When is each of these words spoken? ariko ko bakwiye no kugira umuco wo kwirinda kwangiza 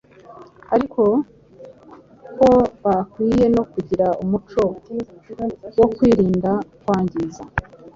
ariko 0.75 1.01
ko 2.37 2.49
bakwiye 2.83 3.45
no 3.55 3.63
kugira 3.71 4.05
umuco 4.23 4.63
wo 5.79 5.87
kwirinda 5.95 6.51
kwangiza 6.81 7.43